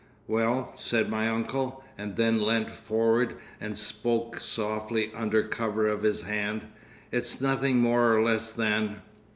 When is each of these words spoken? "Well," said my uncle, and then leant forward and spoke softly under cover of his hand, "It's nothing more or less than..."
"Well," 0.25 0.73
said 0.77 1.11
my 1.11 1.29
uncle, 1.29 1.83
and 1.95 2.15
then 2.15 2.41
leant 2.41 2.71
forward 2.71 3.35
and 3.59 3.77
spoke 3.77 4.39
softly 4.39 5.11
under 5.13 5.43
cover 5.43 5.87
of 5.87 6.01
his 6.01 6.23
hand, 6.23 6.63
"It's 7.11 7.39
nothing 7.39 7.77
more 7.77 8.11
or 8.11 8.23
less 8.23 8.49
than..." 8.49 9.03